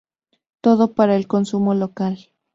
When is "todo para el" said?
0.61-1.27